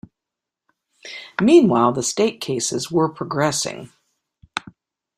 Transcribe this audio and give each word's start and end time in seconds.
Meanwhile, 1.39 1.91
the 1.91 2.01
state 2.01 2.41
cases 2.41 2.89
were 2.89 3.07
progressing. 3.07 3.91